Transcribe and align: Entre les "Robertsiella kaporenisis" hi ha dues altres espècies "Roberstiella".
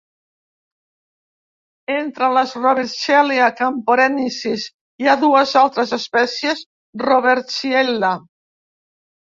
Entre 1.95 2.29
les 2.37 2.53
"Robertsiella 2.63 3.51
kaporenisis" 3.61 4.67
hi 5.05 5.13
ha 5.13 5.17
dues 5.27 5.55
altres 5.63 5.97
espècies 6.01 6.67
"Roberstiella". 7.07 8.15